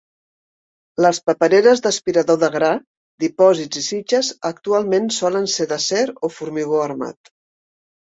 [1.05, 2.69] Les papereres d'aspirador de gra
[3.23, 7.31] ,dipòsits i sitges actualment solen ser d'acer o formigó armat.